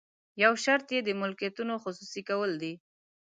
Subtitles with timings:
[0.43, 2.73] یو شرط یې د ملکیتونو خصوصي کول دي.